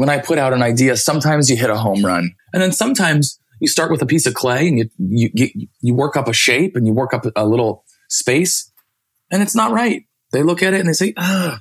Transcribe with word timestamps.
when 0.00 0.08
I 0.08 0.18
put 0.18 0.38
out 0.38 0.54
an 0.54 0.62
idea, 0.62 0.96
sometimes 0.96 1.50
you 1.50 1.56
hit 1.56 1.68
a 1.68 1.76
home 1.76 2.02
run. 2.02 2.34
And 2.54 2.62
then 2.62 2.72
sometimes 2.72 3.38
you 3.60 3.68
start 3.68 3.90
with 3.90 4.00
a 4.00 4.06
piece 4.06 4.26
of 4.26 4.32
clay 4.32 4.66
and 4.66 4.78
you, 4.78 4.88
you, 5.34 5.68
you, 5.82 5.94
work 5.94 6.16
up 6.16 6.26
a 6.26 6.32
shape 6.32 6.74
and 6.74 6.86
you 6.86 6.94
work 6.94 7.12
up 7.12 7.26
a 7.36 7.46
little 7.46 7.84
space 8.08 8.72
and 9.30 9.42
it's 9.42 9.54
not 9.54 9.72
right. 9.72 10.04
They 10.32 10.42
look 10.42 10.62
at 10.62 10.72
it 10.72 10.80
and 10.80 10.88
they 10.88 10.94
say, 10.94 11.12
ah, 11.18 11.60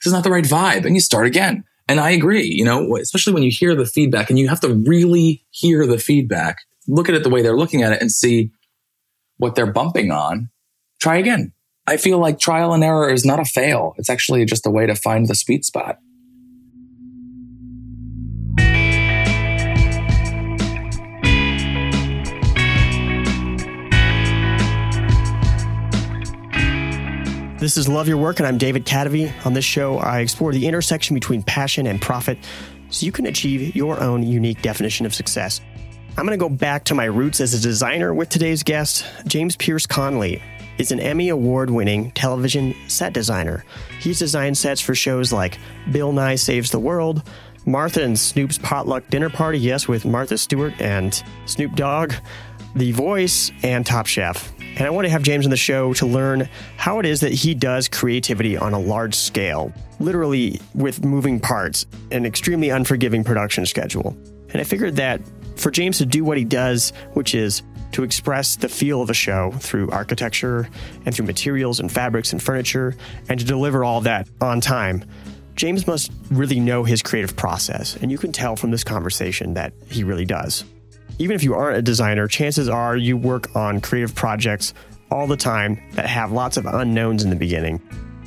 this 0.00 0.08
is 0.08 0.12
not 0.12 0.24
the 0.24 0.32
right 0.32 0.44
vibe. 0.44 0.84
And 0.84 0.96
you 0.96 1.00
start 1.00 1.28
again. 1.28 1.62
And 1.86 2.00
I 2.00 2.10
agree, 2.10 2.46
you 2.46 2.64
know, 2.64 2.96
especially 2.96 3.34
when 3.34 3.44
you 3.44 3.52
hear 3.52 3.76
the 3.76 3.86
feedback 3.86 4.30
and 4.30 4.38
you 4.38 4.48
have 4.48 4.60
to 4.62 4.74
really 4.74 5.44
hear 5.50 5.86
the 5.86 5.98
feedback, 5.98 6.58
look 6.88 7.08
at 7.08 7.14
it 7.14 7.22
the 7.22 7.30
way 7.30 7.40
they're 7.40 7.56
looking 7.56 7.84
at 7.84 7.92
it 7.92 8.00
and 8.00 8.10
see 8.10 8.50
what 9.36 9.54
they're 9.54 9.72
bumping 9.72 10.10
on. 10.10 10.50
Try 11.00 11.18
again. 11.18 11.52
I 11.86 11.98
feel 11.98 12.18
like 12.18 12.40
trial 12.40 12.74
and 12.74 12.82
error 12.82 13.08
is 13.10 13.24
not 13.24 13.38
a 13.38 13.44
fail. 13.44 13.94
It's 13.96 14.10
actually 14.10 14.44
just 14.44 14.66
a 14.66 14.70
way 14.70 14.86
to 14.86 14.96
find 14.96 15.28
the 15.28 15.36
sweet 15.36 15.64
spot. 15.64 15.98
This 27.58 27.78
is 27.78 27.88
Love 27.88 28.06
Your 28.06 28.18
Work, 28.18 28.38
and 28.38 28.46
I'm 28.46 28.58
David 28.58 28.84
Kadavy. 28.84 29.32
On 29.46 29.54
this 29.54 29.64
show, 29.64 29.96
I 29.96 30.20
explore 30.20 30.52
the 30.52 30.66
intersection 30.66 31.14
between 31.14 31.42
passion 31.42 31.86
and 31.86 31.98
profit 32.02 32.36
so 32.90 33.06
you 33.06 33.12
can 33.12 33.24
achieve 33.24 33.74
your 33.74 33.98
own 33.98 34.22
unique 34.22 34.60
definition 34.60 35.06
of 35.06 35.14
success. 35.14 35.62
I'm 36.18 36.26
going 36.26 36.38
to 36.38 36.42
go 36.42 36.50
back 36.50 36.84
to 36.84 36.94
my 36.94 37.06
roots 37.06 37.40
as 37.40 37.54
a 37.54 37.58
designer 37.58 38.12
with 38.12 38.28
today's 38.28 38.62
guest, 38.62 39.06
James 39.26 39.56
Pearse 39.56 39.86
Connelly. 39.86 40.42
Is 40.76 40.92
an 40.92 41.00
Emmy 41.00 41.30
Award 41.30 41.70
winning 41.70 42.10
television 42.10 42.74
set 42.88 43.14
designer. 43.14 43.64
He's 44.00 44.18
designed 44.18 44.58
sets 44.58 44.82
for 44.82 44.94
shows 44.94 45.32
like 45.32 45.58
Bill 45.90 46.12
Nye 46.12 46.34
Saves 46.34 46.70
the 46.70 46.78
World, 46.78 47.22
Martha 47.64 48.02
and 48.02 48.18
Snoop's 48.18 48.58
Potluck 48.58 49.08
Dinner 49.08 49.30
Party, 49.30 49.58
yes, 49.58 49.88
with 49.88 50.04
Martha 50.04 50.36
Stewart 50.36 50.78
and 50.78 51.22
Snoop 51.46 51.74
Dogg, 51.74 52.12
The 52.74 52.92
Voice, 52.92 53.50
and 53.62 53.86
Top 53.86 54.06
Chef. 54.06 54.52
And 54.76 54.86
I 54.86 54.90
want 54.90 55.06
to 55.06 55.10
have 55.10 55.22
James 55.22 55.46
on 55.46 55.50
the 55.50 55.56
show 55.56 55.94
to 55.94 56.06
learn 56.06 56.48
how 56.76 56.98
it 56.98 57.06
is 57.06 57.20
that 57.20 57.32
he 57.32 57.54
does 57.54 57.88
creativity 57.88 58.58
on 58.58 58.74
a 58.74 58.78
large 58.78 59.14
scale, 59.14 59.72
literally 59.98 60.60
with 60.74 61.02
moving 61.02 61.40
parts, 61.40 61.86
an 62.10 62.26
extremely 62.26 62.68
unforgiving 62.68 63.24
production 63.24 63.64
schedule. 63.64 64.14
And 64.50 64.60
I 64.60 64.64
figured 64.64 64.96
that 64.96 65.22
for 65.56 65.70
James 65.70 65.96
to 65.98 66.06
do 66.06 66.24
what 66.24 66.36
he 66.36 66.44
does, 66.44 66.92
which 67.14 67.34
is 67.34 67.62
to 67.92 68.02
express 68.02 68.56
the 68.56 68.68
feel 68.68 69.00
of 69.00 69.08
a 69.08 69.14
show 69.14 69.52
through 69.52 69.90
architecture 69.90 70.68
and 71.06 71.14
through 71.14 71.24
materials 71.24 71.80
and 71.80 71.90
fabrics 71.90 72.32
and 72.32 72.42
furniture, 72.42 72.94
and 73.30 73.40
to 73.40 73.46
deliver 73.46 73.82
all 73.82 74.02
that 74.02 74.28
on 74.42 74.60
time, 74.60 75.02
James 75.54 75.86
must 75.86 76.12
really 76.30 76.60
know 76.60 76.84
his 76.84 77.02
creative 77.02 77.34
process. 77.34 77.96
And 77.96 78.12
you 78.12 78.18
can 78.18 78.30
tell 78.30 78.56
from 78.56 78.70
this 78.70 78.84
conversation 78.84 79.54
that 79.54 79.72
he 79.88 80.04
really 80.04 80.26
does 80.26 80.66
even 81.18 81.34
if 81.34 81.42
you 81.42 81.54
aren't 81.54 81.78
a 81.78 81.82
designer, 81.82 82.26
chances 82.28 82.68
are 82.68 82.96
you 82.96 83.16
work 83.16 83.54
on 83.56 83.80
creative 83.80 84.14
projects 84.14 84.74
all 85.10 85.26
the 85.26 85.36
time 85.36 85.80
that 85.92 86.06
have 86.06 86.32
lots 86.32 86.56
of 86.56 86.66
unknowns 86.66 87.24
in 87.24 87.30
the 87.30 87.36
beginning. 87.36 87.80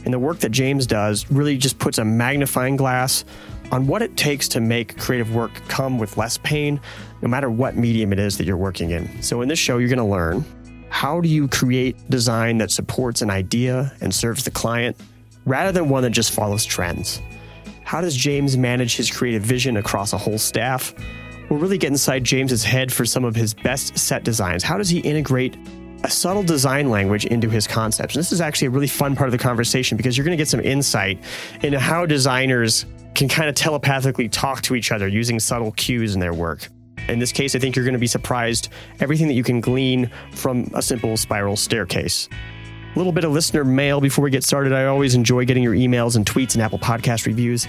And 0.06 0.14
the 0.14 0.20
work 0.20 0.40
that 0.40 0.50
James 0.50 0.88
does 0.88 1.30
really 1.30 1.58
just 1.58 1.78
puts 1.78 1.98
a 1.98 2.06
magnifying 2.06 2.78
glass 2.78 3.26
on 3.72 3.86
what 3.86 4.02
it 4.02 4.16
takes 4.18 4.48
to 4.50 4.62
make 4.62 4.98
creative 4.98 5.36
work 5.36 5.52
come 5.68 6.00
with 6.00 6.18
less 6.18 6.38
pain, 6.38 6.80
no 7.22 7.28
matter 7.28 7.52
what 7.52 7.76
medium 7.76 8.12
it 8.14 8.20
is 8.20 8.38
that 8.38 8.46
you're 8.46 8.58
working 8.58 8.92
in. 8.92 9.22
So, 9.22 9.42
in 9.42 9.50
this 9.50 9.60
show, 9.60 9.78
you're 9.78 9.90
going 9.90 9.98
to 10.00 10.04
learn 10.06 10.44
how 10.90 11.22
do 11.22 11.30
you 11.30 11.48
create 11.48 12.10
design 12.10 12.58
that 12.58 12.72
supports 12.72 13.22
an 13.22 13.30
idea 13.30 13.94
and 14.02 14.14
serves 14.14 14.44
the 14.44 14.52
client 14.52 14.98
rather 15.46 15.72
than 15.72 15.90
one 15.90 16.02
that 16.04 16.10
just 16.12 16.32
follows 16.32 16.66
trends? 16.66 17.22
How 17.84 18.02
does 18.02 18.16
James 18.16 18.58
manage 18.58 18.96
his 18.96 19.12
creative 19.12 19.44
vision 19.44 19.78
across 19.78 20.14
a 20.14 20.18
whole 20.18 20.38
staff? 20.38 20.94
We'll 21.50 21.60
really 21.60 21.80
get 21.80 21.90
inside 21.90 22.24
James's 22.24 22.64
head 22.64 22.94
for 22.94 23.06
some 23.06 23.26
of 23.26 23.36
his 23.36 23.54
best 23.54 23.98
set 23.98 24.24
designs. 24.24 24.62
How 24.62 24.78
does 24.78 24.90
he 24.90 25.00
integrate 25.00 25.58
a 26.04 26.10
subtle 26.10 26.44
design 26.44 26.90
language 26.90 27.26
into 27.26 27.50
his 27.50 27.66
concepts? 27.66 28.16
And 28.16 28.20
this 28.20 28.32
is 28.32 28.40
actually 28.40 28.68
a 28.68 28.72
really 28.72 28.88
fun 28.88 29.16
part 29.16 29.28
of 29.28 29.32
the 29.32 29.40
conversation 29.40 29.98
because 29.98 30.16
you're 30.16 30.26
going 30.26 30.38
to 30.38 30.42
get 30.42 30.48
some 30.48 30.60
insight 30.60 31.20
into 31.64 31.80
how 31.80 32.06
designers 32.06 32.86
can 33.16 33.28
kind 33.28 33.50
of 33.50 33.56
telepathically 33.56 34.30
talk 34.30 34.62
to 34.62 34.76
each 34.76 34.92
other 34.92 35.08
using 35.08 35.40
subtle 35.40 35.72
cues 35.72 36.14
in 36.14 36.20
their 36.20 36.34
work. 36.34 36.68
In 37.08 37.18
this 37.18 37.32
case, 37.32 37.56
I 37.56 37.60
think 37.60 37.76
you're 37.76 37.86
going 37.86 37.94
to 37.94 38.00
be 38.00 38.08
surprised 38.08 38.70
everything 39.00 39.28
that 39.28 39.34
you 39.34 39.44
can 39.44 39.60
glean 39.60 40.12
from 40.32 40.70
a 40.76 40.82
simple 40.82 41.18
spiral 41.18 41.58
staircase. 41.58 42.30
A 42.96 42.98
little 42.98 43.12
bit 43.12 43.24
of 43.24 43.32
listener 43.32 43.66
mail 43.66 44.00
before 44.00 44.24
we 44.24 44.30
get 44.30 44.44
started. 44.44 44.72
I 44.74 44.86
always 44.86 45.16
enjoy 45.16 45.46
getting 45.46 45.64
your 45.64 45.74
emails 45.74 46.16
and 46.16 46.26
tweets 46.26 46.54
and 46.54 46.62
Apple 46.62 46.80
Podcast 46.80 47.26
reviews. 47.26 47.68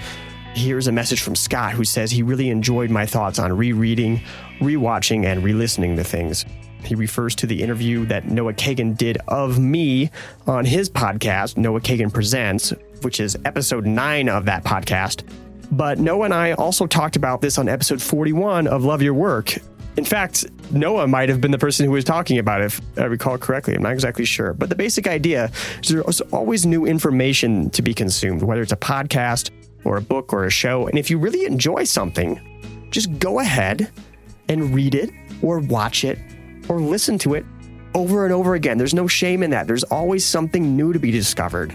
Here's 0.54 0.88
a 0.88 0.92
message 0.92 1.22
from 1.22 1.36
Scott 1.36 1.72
who 1.72 1.84
says 1.84 2.10
he 2.10 2.22
really 2.22 2.50
enjoyed 2.50 2.90
my 2.90 3.06
thoughts 3.06 3.38
on 3.38 3.56
rereading, 3.56 4.20
rewatching, 4.58 5.24
and 5.24 5.44
re 5.44 5.52
listening 5.52 5.96
to 5.96 6.04
things. 6.04 6.44
He 6.84 6.94
refers 6.94 7.34
to 7.36 7.46
the 7.46 7.62
interview 7.62 8.04
that 8.06 8.26
Noah 8.26 8.54
Kagan 8.54 8.96
did 8.96 9.18
of 9.28 9.58
me 9.58 10.10
on 10.46 10.64
his 10.64 10.90
podcast, 10.90 11.56
Noah 11.56 11.80
Kagan 11.80 12.12
Presents, 12.12 12.72
which 13.02 13.20
is 13.20 13.38
episode 13.44 13.86
nine 13.86 14.28
of 14.28 14.44
that 14.46 14.64
podcast. 14.64 15.22
But 15.70 15.98
Noah 15.98 16.24
and 16.24 16.34
I 16.34 16.52
also 16.52 16.86
talked 16.86 17.16
about 17.16 17.40
this 17.40 17.56
on 17.56 17.68
episode 17.68 18.02
41 18.02 18.66
of 18.66 18.84
Love 18.84 19.02
Your 19.02 19.14
Work. 19.14 19.56
In 19.96 20.04
fact, 20.04 20.46
Noah 20.72 21.06
might 21.06 21.28
have 21.28 21.40
been 21.40 21.50
the 21.50 21.58
person 21.58 21.84
who 21.86 21.92
was 21.92 22.04
talking 22.04 22.38
about 22.38 22.60
it, 22.60 22.66
if 22.66 22.80
I 22.98 23.04
recall 23.04 23.38
correctly. 23.38 23.74
I'm 23.74 23.82
not 23.82 23.92
exactly 23.92 24.24
sure. 24.24 24.52
But 24.52 24.68
the 24.68 24.74
basic 24.74 25.06
idea 25.06 25.50
is 25.82 25.90
there's 25.90 26.20
always 26.32 26.66
new 26.66 26.86
information 26.86 27.70
to 27.70 27.82
be 27.82 27.94
consumed, 27.94 28.42
whether 28.42 28.62
it's 28.62 28.72
a 28.72 28.76
podcast 28.76 29.50
or 29.84 29.96
a 29.96 30.02
book 30.02 30.32
or 30.32 30.44
a 30.44 30.50
show. 30.50 30.86
And 30.86 30.98
if 30.98 31.10
you 31.10 31.18
really 31.18 31.44
enjoy 31.44 31.84
something, 31.84 32.40
just 32.90 33.18
go 33.18 33.40
ahead 33.40 33.90
and 34.48 34.74
read 34.74 34.94
it 34.94 35.10
or 35.42 35.60
watch 35.60 36.04
it 36.04 36.18
or 36.68 36.80
listen 36.80 37.18
to 37.18 37.34
it 37.34 37.44
over 37.94 38.24
and 38.24 38.32
over 38.32 38.54
again. 38.54 38.78
There's 38.78 38.94
no 38.94 39.06
shame 39.06 39.42
in 39.42 39.50
that. 39.50 39.66
There's 39.66 39.84
always 39.84 40.24
something 40.24 40.76
new 40.76 40.92
to 40.92 40.98
be 40.98 41.10
discovered. 41.10 41.72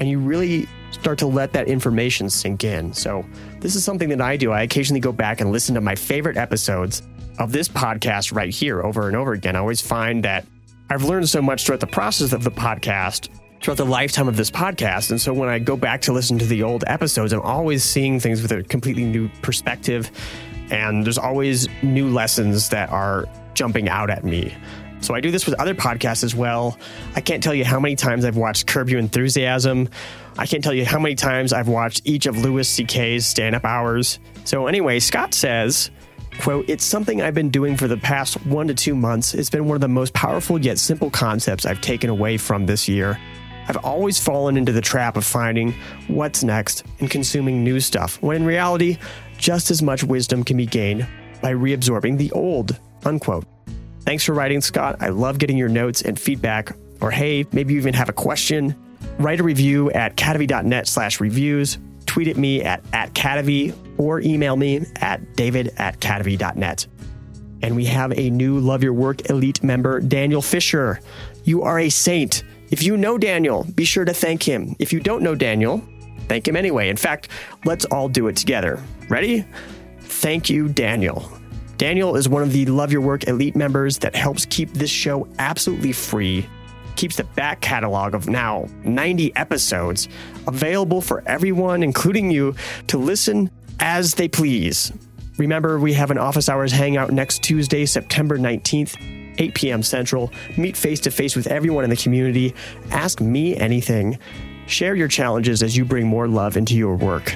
And 0.00 0.08
you 0.08 0.18
really 0.18 0.68
start 0.90 1.18
to 1.18 1.26
let 1.26 1.52
that 1.52 1.68
information 1.68 2.28
sink 2.28 2.64
in. 2.64 2.92
So, 2.92 3.24
this 3.60 3.76
is 3.76 3.84
something 3.84 4.08
that 4.08 4.20
I 4.20 4.36
do. 4.36 4.50
I 4.50 4.62
occasionally 4.62 5.00
go 5.00 5.12
back 5.12 5.40
and 5.40 5.52
listen 5.52 5.74
to 5.74 5.80
my 5.80 5.94
favorite 5.94 6.36
episodes 6.36 7.02
of 7.38 7.52
this 7.52 7.68
podcast 7.68 8.34
right 8.34 8.52
here 8.52 8.82
over 8.82 9.06
and 9.06 9.16
over 9.16 9.32
again. 9.32 9.56
I 9.56 9.60
always 9.60 9.80
find 9.80 10.24
that 10.24 10.46
I've 10.90 11.04
learned 11.04 11.28
so 11.28 11.40
much 11.40 11.64
throughout 11.64 11.80
the 11.80 11.86
process 11.86 12.32
of 12.32 12.42
the 12.42 12.50
podcast 12.50 13.28
throughout 13.62 13.76
the 13.76 13.86
lifetime 13.86 14.28
of 14.28 14.36
this 14.36 14.50
podcast. 14.50 15.10
And 15.10 15.20
so 15.20 15.32
when 15.32 15.48
I 15.48 15.58
go 15.58 15.76
back 15.76 16.00
to 16.02 16.12
listen 16.12 16.38
to 16.38 16.46
the 16.46 16.62
old 16.64 16.84
episodes, 16.86 17.32
I'm 17.32 17.40
always 17.40 17.84
seeing 17.84 18.18
things 18.18 18.42
with 18.42 18.50
a 18.52 18.62
completely 18.64 19.04
new 19.04 19.28
perspective. 19.40 20.10
And 20.70 21.04
there's 21.04 21.18
always 21.18 21.68
new 21.82 22.08
lessons 22.08 22.68
that 22.70 22.90
are 22.90 23.26
jumping 23.54 23.88
out 23.88 24.10
at 24.10 24.24
me. 24.24 24.54
So 25.00 25.14
I 25.14 25.20
do 25.20 25.30
this 25.30 25.46
with 25.46 25.60
other 25.60 25.74
podcasts 25.74 26.22
as 26.22 26.34
well. 26.34 26.78
I 27.16 27.20
can't 27.20 27.42
tell 27.42 27.54
you 27.54 27.64
how 27.64 27.80
many 27.80 27.96
times 27.96 28.24
I've 28.24 28.36
watched 28.36 28.66
Curb 28.66 28.88
Your 28.88 29.00
Enthusiasm. 29.00 29.88
I 30.38 30.46
can't 30.46 30.62
tell 30.62 30.72
you 30.72 30.84
how 30.86 30.98
many 30.98 31.14
times 31.14 31.52
I've 31.52 31.68
watched 31.68 32.02
each 32.04 32.26
of 32.26 32.38
Louis 32.38 32.68
C.K.'s 32.68 33.26
stand 33.26 33.54
up 33.54 33.64
hours. 33.64 34.20
So, 34.44 34.66
anyway, 34.68 35.00
Scott 35.00 35.34
says, 35.34 35.90
quote, 36.40 36.68
It's 36.68 36.84
something 36.84 37.20
I've 37.20 37.34
been 37.34 37.50
doing 37.50 37.76
for 37.76 37.88
the 37.88 37.96
past 37.96 38.44
one 38.46 38.68
to 38.68 38.74
two 38.74 38.94
months. 38.94 39.34
It's 39.34 39.50
been 39.50 39.66
one 39.66 39.74
of 39.74 39.80
the 39.80 39.88
most 39.88 40.14
powerful 40.14 40.58
yet 40.58 40.78
simple 40.78 41.10
concepts 41.10 41.66
I've 41.66 41.80
taken 41.80 42.08
away 42.08 42.36
from 42.36 42.66
this 42.66 42.88
year. 42.88 43.18
I've 43.68 43.84
always 43.84 44.18
fallen 44.18 44.56
into 44.56 44.72
the 44.72 44.80
trap 44.80 45.16
of 45.16 45.24
finding 45.24 45.72
what's 46.08 46.42
next 46.42 46.84
and 47.00 47.10
consuming 47.10 47.62
new 47.62 47.80
stuff, 47.80 48.20
when 48.22 48.36
in 48.36 48.44
reality, 48.44 48.98
just 49.38 49.70
as 49.70 49.82
much 49.82 50.04
wisdom 50.04 50.44
can 50.44 50.56
be 50.56 50.66
gained 50.66 51.06
by 51.40 51.52
reabsorbing 51.52 52.18
the 52.18 52.30
old. 52.32 52.78
Unquote. 53.04 53.44
Thanks 54.00 54.24
for 54.24 54.32
writing, 54.32 54.60
Scott. 54.60 54.96
I 55.00 55.08
love 55.08 55.38
getting 55.38 55.56
your 55.56 55.68
notes 55.68 56.02
and 56.02 56.18
feedback. 56.18 56.74
Or 57.00 57.10
hey, 57.10 57.44
maybe 57.52 57.74
you 57.74 57.80
even 57.80 57.94
have 57.94 58.08
a 58.08 58.12
question. 58.12 58.74
Write 59.18 59.40
a 59.40 59.42
review 59.42 59.90
at 59.90 60.16
kadavy.net 60.16 60.86
slash 60.86 61.20
reviews. 61.20 61.78
Tweet 62.06 62.28
at 62.28 62.36
me 62.36 62.62
at, 62.62 62.84
at 62.92 63.14
Kadavy 63.14 63.74
or 63.98 64.20
email 64.20 64.56
me 64.56 64.84
at 64.96 65.34
david 65.34 65.72
at 65.78 66.00
kadavy.net. 66.00 66.86
And 67.62 67.76
we 67.76 67.84
have 67.86 68.12
a 68.18 68.30
new 68.30 68.58
Love 68.58 68.82
Your 68.82 68.92
Work 68.92 69.30
Elite 69.30 69.62
member, 69.62 70.00
Daniel 70.00 70.42
Fisher. 70.42 71.00
You 71.44 71.62
are 71.62 71.78
a 71.78 71.88
saint. 71.88 72.42
If 72.72 72.82
you 72.82 72.96
know 72.96 73.18
Daniel, 73.18 73.64
be 73.74 73.84
sure 73.84 74.06
to 74.06 74.14
thank 74.14 74.42
him. 74.42 74.74
If 74.78 74.94
you 74.94 74.98
don't 74.98 75.22
know 75.22 75.34
Daniel, 75.34 75.84
thank 76.26 76.48
him 76.48 76.56
anyway. 76.56 76.88
In 76.88 76.96
fact, 76.96 77.28
let's 77.66 77.84
all 77.84 78.08
do 78.08 78.28
it 78.28 78.36
together. 78.36 78.82
Ready? 79.10 79.44
Thank 80.00 80.48
you, 80.48 80.70
Daniel. 80.70 81.30
Daniel 81.76 82.16
is 82.16 82.30
one 82.30 82.42
of 82.42 82.50
the 82.50 82.64
Love 82.64 82.90
Your 82.90 83.02
Work 83.02 83.28
Elite 83.28 83.56
members 83.56 83.98
that 83.98 84.16
helps 84.16 84.46
keep 84.46 84.72
this 84.72 84.88
show 84.88 85.28
absolutely 85.38 85.92
free, 85.92 86.48
keeps 86.96 87.16
the 87.16 87.24
back 87.24 87.60
catalog 87.60 88.14
of 88.14 88.30
now 88.30 88.66
90 88.84 89.36
episodes 89.36 90.08
available 90.46 91.02
for 91.02 91.22
everyone, 91.26 91.82
including 91.82 92.30
you, 92.30 92.54
to 92.86 92.96
listen 92.96 93.50
as 93.80 94.14
they 94.14 94.28
please. 94.28 94.94
Remember, 95.36 95.78
we 95.78 95.92
have 95.92 96.10
an 96.10 96.16
office 96.16 96.48
hours 96.48 96.72
hangout 96.72 97.10
next 97.10 97.42
Tuesday, 97.42 97.84
September 97.84 98.38
19th 98.38 99.21
8 99.38 99.54
p.m. 99.54 99.82
Central. 99.82 100.32
Meet 100.56 100.76
face 100.76 101.00
to 101.00 101.10
face 101.10 101.36
with 101.36 101.46
everyone 101.46 101.84
in 101.84 101.90
the 101.90 101.96
community. 101.96 102.54
Ask 102.90 103.20
me 103.20 103.56
anything. 103.56 104.18
Share 104.66 104.94
your 104.94 105.08
challenges 105.08 105.62
as 105.62 105.76
you 105.76 105.84
bring 105.84 106.06
more 106.06 106.28
love 106.28 106.56
into 106.56 106.74
your 106.74 106.96
work. 106.96 107.34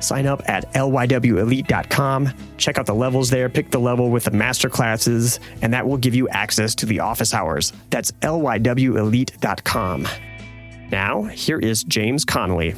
Sign 0.00 0.26
up 0.26 0.42
at 0.48 0.72
lywelite.com. 0.74 2.32
Check 2.58 2.78
out 2.78 2.86
the 2.86 2.94
levels 2.94 3.30
there, 3.30 3.48
pick 3.48 3.70
the 3.70 3.80
level 3.80 4.10
with 4.10 4.24
the 4.24 4.30
master 4.30 4.68
classes, 4.68 5.40
and 5.62 5.72
that 5.72 5.86
will 5.86 5.96
give 5.96 6.14
you 6.14 6.28
access 6.28 6.74
to 6.76 6.86
the 6.86 7.00
office 7.00 7.32
hours. 7.32 7.72
That's 7.90 8.12
lywelite.com. 8.22 10.08
Now, 10.90 11.22
here 11.24 11.58
is 11.58 11.82
James 11.84 12.24
Connelly. 12.24 12.74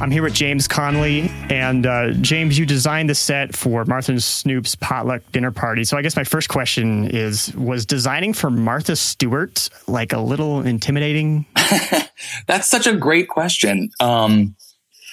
I'm 0.00 0.10
here 0.10 0.22
with 0.22 0.32
James 0.32 0.66
Connelly, 0.66 1.30
and 1.50 1.84
uh, 1.84 2.12
James, 2.12 2.58
you 2.58 2.64
designed 2.64 3.10
the 3.10 3.14
set 3.14 3.54
for 3.54 3.84
Martha 3.84 4.12
and 4.12 4.22
Snoop's 4.22 4.74
potluck 4.74 5.20
dinner 5.30 5.50
party. 5.50 5.84
So 5.84 5.98
I 5.98 6.02
guess 6.02 6.16
my 6.16 6.24
first 6.24 6.48
question 6.48 7.10
is: 7.10 7.54
Was 7.54 7.84
designing 7.84 8.32
for 8.32 8.48
Martha 8.48 8.96
Stewart 8.96 9.68
like 9.86 10.14
a 10.14 10.18
little 10.18 10.62
intimidating? 10.62 11.44
That's 12.46 12.66
such 12.66 12.86
a 12.86 12.96
great 12.96 13.28
question. 13.28 13.90
Um, 14.00 14.56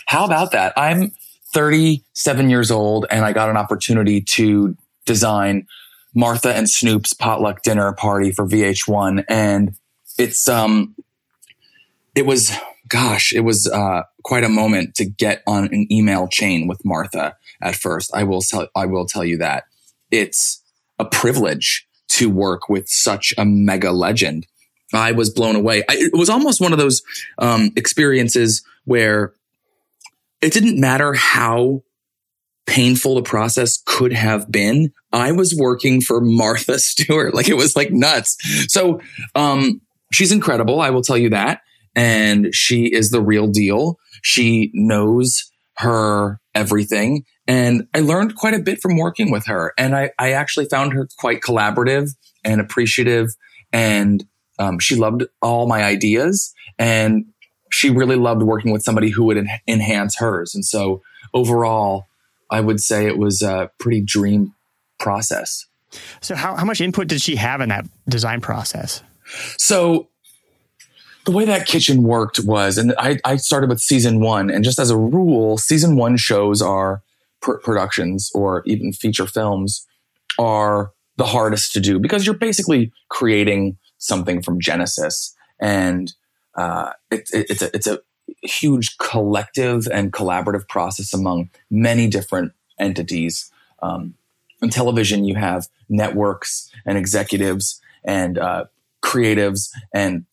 how 0.06 0.24
about 0.24 0.54
that? 0.54 0.72
I'm 0.78 1.12
37 1.54 2.50
years 2.50 2.72
old, 2.72 3.08
and 3.10 3.26
I 3.26 3.34
got 3.34 3.50
an 3.50 3.58
opportunity 3.58 4.22
to 4.22 4.78
design 5.06 5.68
Martha 6.16 6.56
and 6.56 6.70
Snoop's 6.70 7.12
potluck 7.12 7.62
dinner 7.62 7.92
party 7.92 8.32
for 8.32 8.48
VH1, 8.48 9.26
and 9.28 9.76
it's 10.18 10.48
um, 10.48 10.96
it 12.16 12.26
was 12.26 12.54
gosh, 12.88 13.34
it 13.34 13.42
was 13.42 13.68
uh, 13.68 14.04
quite 14.24 14.44
a 14.44 14.50
moment 14.50 14.96
to 14.96 15.06
get 15.06 15.44
on 15.48 15.66
an 15.66 15.92
email 15.92 16.28
chain 16.28 16.68
with 16.68 16.84
Martha 16.86 17.36
at 17.62 17.76
first. 17.76 18.12
I 18.14 18.24
will 18.24 18.42
tell, 18.42 18.68
I 18.76 18.86
will 18.86 19.06
tell 19.06 19.24
you 19.24 19.38
that 19.38 19.66
it's 20.12 20.62
a 21.00 21.06
privilege 21.06 21.88
to 22.10 22.30
work 22.30 22.70
with 22.70 22.88
such 22.88 23.34
a 23.38 23.46
mega 23.46 23.92
legend. 23.92 24.48
I 24.94 25.12
was 25.12 25.30
blown 25.30 25.56
away. 25.56 25.84
I, 25.90 25.98
it 25.98 26.18
was 26.18 26.30
almost 26.30 26.62
one 26.62 26.72
of 26.72 26.80
those 26.80 27.02
um, 27.38 27.72
experiences 27.76 28.64
where 28.86 29.34
it 30.42 30.54
didn't 30.54 30.80
matter 30.80 31.14
how 31.14 31.84
painful 32.66 33.16
the 33.16 33.22
process 33.22 33.82
could 33.86 34.14
have 34.14 34.52
been. 34.52 34.94
I 35.12 35.32
was 35.32 35.56
working 35.56 36.02
for 36.02 36.22
Martha 36.22 36.80
Stewart. 36.80 37.34
Like 37.34 37.50
it 37.50 37.58
was 37.58 37.76
like 37.76 37.92
nuts. 37.92 38.38
So, 38.72 39.02
um, 39.36 39.82
she's 40.12 40.32
incredible. 40.32 40.80
I 40.80 40.90
will 40.90 41.02
tell 41.02 41.18
you 41.18 41.30
that 41.32 41.62
and 41.98 42.54
she 42.54 42.86
is 42.86 43.10
the 43.10 43.22
real 43.22 43.48
deal. 43.48 43.98
She 44.22 44.72
knows 44.74 45.52
her 45.78 46.40
everything. 46.54 47.26
And 47.48 47.88
I 47.94 48.02
learned 48.02 48.36
quite 48.36 48.54
a 48.54 48.60
bit 48.60 48.80
from 48.82 48.98
working 48.98 49.32
with 49.32 49.48
her. 49.48 49.74
And 49.78 49.96
I, 49.96 50.12
I 50.20 50.32
actually 50.32 50.66
found 50.66 50.94
her 50.94 51.08
quite 51.18 51.42
collaborative 51.42 52.12
and 52.44 52.62
appreciative. 52.62 53.30
And 53.74 54.24
um, 54.60 54.80
she 54.80 54.96
loved 54.96 55.24
all 55.42 55.68
my 55.68 55.84
ideas. 55.84 56.54
And 56.78 57.26
she 57.72 57.90
really 57.90 58.16
loved 58.16 58.44
working 58.44 58.72
with 58.72 58.84
somebody 58.84 59.10
who 59.10 59.26
would 59.26 59.38
en- 59.38 59.50
enhance 59.68 60.18
hers. 60.18 60.54
And 60.54 60.64
so 60.64 61.02
overall, 61.34 62.06
I 62.52 62.62
would 62.62 62.80
say 62.80 63.08
it 63.08 63.18
was 63.18 63.42
a 63.42 63.72
pretty 63.80 64.02
dream 64.02 64.54
process. 65.00 65.66
So, 66.22 66.36
how, 66.36 66.56
how 66.56 66.66
much 66.66 66.82
input 66.82 67.08
did 67.08 67.22
she 67.22 67.38
have 67.38 67.62
in 67.62 67.70
that 67.70 67.86
design 68.10 68.42
process? 68.42 69.02
So, 69.58 70.10
the 71.28 71.34
way 71.34 71.44
that 71.44 71.68
kitchen 71.68 72.04
worked 72.04 72.40
was, 72.40 72.78
and 72.78 72.96
I, 72.98 73.20
I 73.26 73.36
started 73.36 73.70
with 73.70 73.82
season 73.82 74.22
one, 74.22 74.50
and 74.50 74.64
just 74.64 74.80
as 74.80 74.90
a 74.90 74.96
rule, 74.96 75.58
season 75.58 75.98
one 75.98 76.16
shows 76.16 76.62
are 76.62 77.04
pr- 77.42 77.58
productions 77.58 78.32
or 78.34 78.64
even 78.66 78.94
feature 78.94 79.28
films 79.28 79.86
are 80.40 80.94
the 81.18 81.26
hardest 81.26 81.74
to 81.74 81.82
do 81.82 82.00
because 82.00 82.26
you're 82.26 82.34
basically 82.34 82.94
creating 83.10 83.78
something 83.98 84.42
from 84.42 84.62
Genesis, 84.62 85.36
and 85.60 86.14
uh, 86.56 86.94
it, 87.12 87.30
it, 87.34 87.50
it's 87.50 87.62
a 87.62 87.76
it's 87.76 87.88
a 87.88 88.00
huge 88.42 88.98
collective 88.98 89.86
and 89.92 90.14
collaborative 90.14 90.66
process 90.70 91.14
among 91.14 91.50
many 91.70 92.08
different 92.08 92.54
entities. 92.80 93.52
Um, 93.82 94.14
in 94.62 94.70
television, 94.70 95.26
you 95.26 95.36
have 95.36 95.68
networks 95.90 96.72
and 96.86 96.98
executives 96.98 97.82
and 98.06 98.38
uh, 98.38 98.66
creatives 99.04 99.72
and 99.94 100.26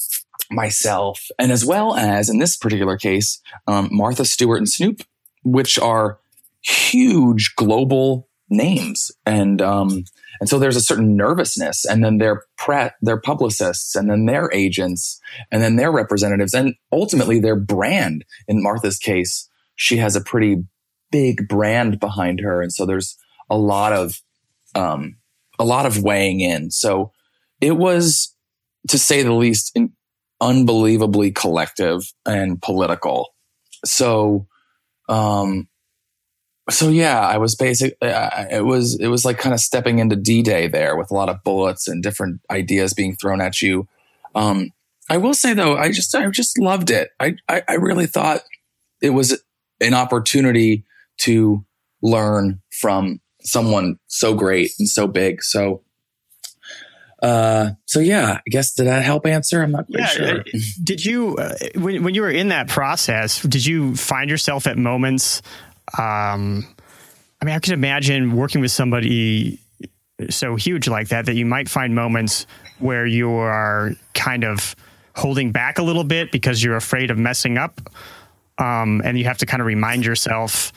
myself, 0.51 1.29
and 1.39 1.53
as 1.53 1.65
well 1.65 1.95
as 1.97 2.29
in 2.29 2.39
this 2.39 2.57
particular 2.57 2.97
case, 2.97 3.41
um, 3.67 3.89
Martha 3.91 4.25
Stewart 4.25 4.59
and 4.59 4.69
Snoop, 4.69 5.03
which 5.43 5.79
are 5.79 6.19
huge 6.63 7.55
global 7.57 8.29
names, 8.49 9.11
and 9.27 9.61
um, 9.63 10.05
and 10.41 10.49
so 10.49 10.59
there's 10.59 10.77
a 10.77 10.81
certain 10.81 11.17
nervousness, 11.17 11.85
and 11.85 12.05
then 12.05 12.19
their 12.19 12.43
pre- 12.57 12.91
their 13.01 13.21
publicists, 13.21 13.95
and 13.95 14.11
then 14.11 14.27
their 14.27 14.51
agents, 14.53 15.21
and 15.51 15.63
then 15.63 15.77
their 15.77 15.93
representatives, 15.93 16.55
and 16.55 16.75
ultimately 16.93 17.39
their 17.39 17.57
brand. 17.57 18.25
In 18.49 18.63
Martha's 18.63 18.99
case, 18.99 19.49
she 19.77 19.97
has 19.99 20.17
a 20.17 20.21
pretty 20.21 20.65
big 21.11 21.49
brand 21.49 22.01
behind 22.01 22.41
her, 22.41 22.63
and 22.63 22.73
so 22.73 22.85
there's 22.85 23.17
a 23.51 23.57
lot 23.57 23.93
of 23.93 24.21
um, 24.75 25.17
a 25.59 25.65
lot 25.65 25.87
of 25.87 26.03
weighing 26.03 26.41
in. 26.41 26.71
So 26.71 27.13
it 27.61 27.77
was, 27.77 28.35
to 28.89 28.99
say 28.99 29.23
the 29.23 29.33
least, 29.33 29.71
in, 29.75 29.93
unbelievably 30.45 31.33
collective 31.33 32.03
and 32.27 32.61
political. 32.61 33.35
So, 33.85 34.47
um, 35.09 35.69
so 36.71 36.91
yeah, 36.91 37.21
I 37.21 37.39
was 37.39 37.55
basic. 37.55 37.97
it 38.01 38.65
was 38.65 38.99
it 39.01 39.09
was 39.09 39.25
like 39.25 39.39
kind 39.39 39.55
of 39.55 39.61
stepping 39.61 39.99
into 39.99 40.17
D 40.17 40.43
Day 40.43 40.69
there 40.69 40.97
with 40.97 41.11
a 41.11 41.15
lot 41.15 41.29
of 41.29 41.43
bullets 41.45 41.89
and 41.89 42.03
different 42.03 42.41
ideas 42.51 42.95
being 42.95 43.17
thrown 43.17 43.41
at 43.41 43.61
you. 43.61 43.89
Um, 44.35 44.71
I 45.11 45.17
will 45.17 45.35
say 45.35 45.55
though, 45.55 45.77
I 45.77 45.91
just 45.91 46.15
I 46.15 46.29
just 46.29 46.59
loved 46.59 46.91
it. 46.91 47.11
I, 47.21 47.37
I 47.49 47.63
I 47.69 47.75
really 47.75 48.07
thought 48.07 48.43
it 49.03 49.11
was 49.11 49.43
an 49.81 49.95
opportunity 49.95 50.85
to 51.19 51.65
learn 52.03 52.61
from 52.71 53.21
someone 53.43 53.99
so 54.07 54.35
great 54.35 54.71
and 54.79 54.89
so 54.89 55.07
big. 55.07 55.43
So 55.43 55.83
uh, 57.25 57.71
so 57.87 58.01
yeah, 58.01 58.39
I 58.47 58.51
guess 58.51 58.75
did 58.75 58.87
that 58.87 59.03
help 59.03 59.25
answer? 59.25 59.63
I'm 59.63 59.73
not 59.73 59.87
quite 59.87 60.01
yeah, 60.01 60.07
sure. 60.07 60.45
Did 60.83 61.03
you, 61.03 61.37
uh, 61.37 61.55
when, 61.75 62.05
when 62.05 62.15
you 62.15 62.21
were 62.21 62.31
in 62.31 62.49
that 62.49 62.69
process, 62.69 63.41
did 63.41 63.65
you 63.65 63.97
find 63.97 64.29
yourself 64.29 64.67
at 64.67 64.77
moments? 64.77 65.41
Um, 65.97 66.67
I 67.41 67.47
mean, 67.47 67.55
I 67.55 67.61
could 67.61 67.73
imagine 67.73 68.37
working 68.37 68.61
with 68.61 68.73
somebody 68.73 69.59
so 70.29 70.57
huge 70.57 70.87
like 70.87 71.09
that 71.09 71.25
that 71.25 71.35
you 71.35 71.47
might 71.47 71.71
find 71.71 71.95
moments 71.95 72.47
where 72.79 73.07
you 73.07 73.33
are 73.33 73.93
kind 74.13 74.45
of 74.45 74.77
holding 75.17 75.51
back 75.51 75.79
a 75.79 75.83
little 75.83 76.05
bit 76.05 76.31
because 76.31 76.63
you're 76.63 76.77
afraid 76.77 77.11
of 77.11 77.17
messing 77.17 77.57
up, 77.57 77.81
um, 78.59 79.01
and 79.03 79.19
you 79.19 79.25
have 79.25 79.39
to 79.39 79.47
kind 79.47 79.63
of 79.63 79.67
remind 79.67 80.05
yourself 80.05 80.73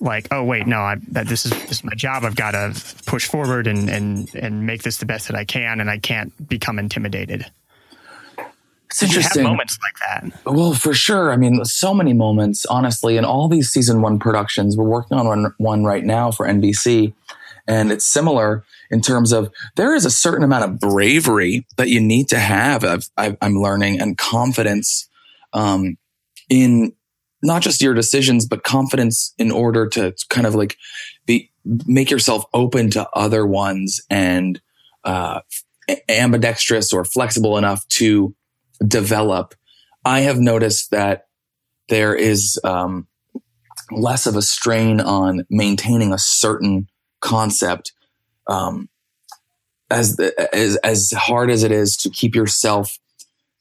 like, 0.00 0.28
oh 0.30 0.42
wait, 0.42 0.66
no, 0.66 0.78
I, 0.78 0.96
that 1.08 1.26
this 1.26 1.44
is 1.44 1.52
this 1.52 1.70
is 1.72 1.84
my 1.84 1.94
job. 1.94 2.24
I've 2.24 2.36
got 2.36 2.52
to 2.52 2.74
push 3.06 3.26
forward 3.26 3.66
and 3.66 3.88
and 3.88 4.34
and 4.34 4.66
make 4.66 4.82
this 4.82 4.98
the 4.98 5.06
best 5.06 5.28
that 5.28 5.36
I 5.36 5.44
can, 5.44 5.80
and 5.80 5.90
I 5.90 5.98
can't 5.98 6.48
become 6.48 6.78
intimidated. 6.78 7.46
It's 8.90 9.02
interesting. 9.04 9.44
moments 9.44 9.78
like 9.82 10.32
that. 10.32 10.52
Well, 10.52 10.74
for 10.74 10.92
sure. 10.92 11.30
I 11.30 11.36
mean, 11.36 11.64
so 11.64 11.94
many 11.94 12.12
moments, 12.12 12.66
honestly, 12.66 13.16
in 13.16 13.24
all 13.24 13.46
these 13.46 13.70
season 13.70 14.02
one 14.02 14.18
productions. 14.18 14.76
We're 14.76 14.88
working 14.88 15.16
on 15.16 15.26
one, 15.26 15.54
one 15.58 15.84
right 15.84 16.04
now 16.04 16.32
for 16.32 16.44
NBC, 16.44 17.12
and 17.68 17.92
it's 17.92 18.04
similar 18.04 18.64
in 18.90 19.00
terms 19.00 19.30
of 19.30 19.52
there 19.76 19.94
is 19.94 20.04
a 20.04 20.10
certain 20.10 20.42
amount 20.42 20.64
of 20.64 20.80
bravery 20.80 21.64
that 21.76 21.88
you 21.88 22.00
need 22.00 22.28
to 22.30 22.38
have. 22.38 22.84
i 23.16 23.36
am 23.40 23.60
learning 23.60 24.00
and 24.00 24.18
confidence 24.18 25.08
um, 25.52 25.96
in 26.48 26.92
not 27.42 27.62
just 27.62 27.80
your 27.80 27.94
decisions, 27.94 28.46
but 28.46 28.62
confidence 28.64 29.34
in 29.38 29.50
order 29.50 29.86
to 29.88 30.14
kind 30.28 30.46
of 30.46 30.54
like 30.54 30.76
be, 31.26 31.50
make 31.86 32.10
yourself 32.10 32.44
open 32.52 32.90
to 32.90 33.08
other 33.10 33.46
ones 33.46 34.00
and, 34.10 34.60
uh, 35.04 35.40
ambidextrous 36.08 36.92
or 36.92 37.04
flexible 37.04 37.56
enough 37.56 37.86
to 37.88 38.34
develop. 38.86 39.54
I 40.04 40.20
have 40.20 40.38
noticed 40.38 40.90
that 40.90 41.26
there 41.88 42.14
is, 42.14 42.58
um, 42.64 43.06
less 43.90 44.26
of 44.26 44.36
a 44.36 44.42
strain 44.42 45.00
on 45.00 45.44
maintaining 45.50 46.12
a 46.12 46.18
certain 46.18 46.86
concept, 47.20 47.92
um, 48.46 48.88
as, 49.90 50.18
as, 50.52 50.76
as 50.76 51.10
hard 51.10 51.50
as 51.50 51.64
it 51.64 51.72
is 51.72 51.96
to 51.96 52.10
keep 52.10 52.34
yourself 52.34 52.98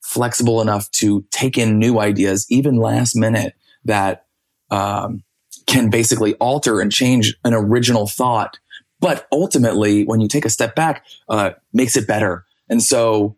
flexible 0.03 0.61
enough 0.61 0.89
to 0.91 1.25
take 1.31 1.57
in 1.57 1.79
new 1.79 1.99
ideas, 1.99 2.45
even 2.49 2.75
last 2.75 3.15
minute 3.15 3.53
that 3.85 4.25
um, 4.71 5.23
can 5.65 5.89
basically 5.89 6.35
alter 6.35 6.79
and 6.79 6.91
change 6.91 7.35
an 7.43 7.53
original 7.53 8.07
thought. 8.07 8.59
But 8.99 9.27
ultimately, 9.31 10.03
when 10.03 10.19
you 10.19 10.27
take 10.27 10.45
a 10.45 10.49
step 10.49 10.75
back, 10.75 11.05
uh, 11.29 11.51
makes 11.71 11.95
it 11.95 12.07
better. 12.07 12.45
And 12.69 12.83
so, 12.83 13.37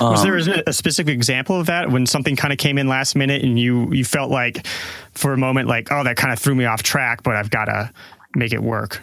um, 0.00 0.12
was 0.12 0.24
there 0.24 0.62
a 0.66 0.72
specific 0.72 1.14
example 1.14 1.58
of 1.58 1.66
that 1.66 1.90
when 1.90 2.06
something 2.06 2.36
kind 2.36 2.52
of 2.52 2.58
came 2.58 2.76
in 2.76 2.88
last 2.88 3.14
minute 3.14 3.42
and 3.42 3.58
you 3.58 3.90
you 3.92 4.04
felt 4.04 4.30
like 4.30 4.66
for 5.12 5.32
a 5.32 5.38
moment 5.38 5.68
like 5.68 5.90
oh 5.90 6.04
that 6.04 6.16
kind 6.16 6.32
of 6.32 6.38
threw 6.38 6.54
me 6.54 6.64
off 6.64 6.82
track, 6.82 7.22
but 7.22 7.36
I've 7.36 7.50
got 7.50 7.66
to 7.66 7.92
make 8.34 8.52
it 8.52 8.62
work. 8.62 9.00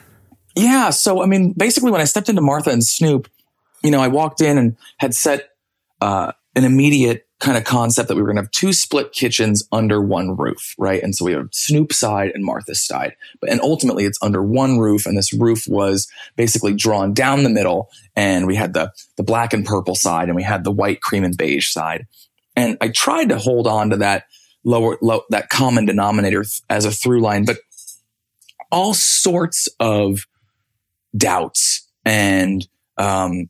Yeah. 0.56 0.90
So 0.92 1.24
I 1.24 1.26
mean, 1.26 1.54
basically, 1.54 1.92
when 1.92 2.02
I 2.02 2.06
stepped 2.06 2.30
into 2.30 2.42
Martha 2.42 2.70
and 2.70 2.84
Snoop, 2.84 3.30
you 3.82 3.92
know, 3.92 4.02
I 4.02 4.08
walked 4.08 4.42
in 4.42 4.58
and 4.58 4.78
had 4.98 5.16
set 5.16 5.50
uh, 6.02 6.34
an 6.56 6.64
immediate 6.64 7.28
kind 7.44 7.58
of 7.58 7.66
concept 7.66 8.08
that 8.08 8.16
we 8.16 8.22
were 8.22 8.28
going 8.28 8.38
to 8.38 8.44
have 8.44 8.52
two 8.52 8.72
split 8.72 9.12
kitchens 9.12 9.68
under 9.74 10.02
one 10.02 10.38
roof, 10.38 10.74
right? 10.78 11.04
And 11.04 11.14
so 11.14 11.26
we 11.26 11.34
have 11.34 11.50
Snoop's 11.52 12.00
side 12.00 12.32
and 12.34 12.44
Martha's 12.44 12.82
side, 12.82 13.18
but 13.42 13.50
and 13.50 13.60
ultimately 13.60 14.06
it's 14.06 14.18
under 14.22 14.42
one 14.42 14.80
roof, 14.80 15.06
and 15.06 15.18
this 15.18 15.34
roof 15.34 15.66
was 15.68 16.08
basically 16.38 16.74
drawn 16.74 17.14
down 17.14 17.44
the 17.44 17.50
middle, 17.50 17.90
and 18.16 18.48
we 18.48 18.56
had 18.56 18.74
the 18.74 18.92
the 19.18 19.24
black 19.24 19.54
and 19.54 19.66
purple 19.66 19.94
side, 19.94 20.30
and 20.30 20.38
we 20.38 20.44
had 20.44 20.64
the 20.64 20.72
white 20.72 21.02
cream 21.02 21.26
and 21.26 21.38
beige 21.38 21.70
side, 21.70 22.08
and 22.56 22.78
I 22.80 22.88
tried 22.88 23.30
to 23.30 23.38
hold 23.38 23.68
on 23.68 23.90
to 23.90 23.98
that 23.98 24.24
lower 24.64 24.98
low, 25.02 25.24
that 25.30 25.50
common 25.50 25.86
denominator 25.86 26.46
as 26.70 26.86
a 26.86 26.92
through 26.92 27.22
line, 27.22 27.44
but 27.44 27.58
all 28.72 28.94
sorts 28.94 29.68
of 29.82 30.26
doubts 31.16 31.88
and 32.06 32.66
um, 32.98 33.34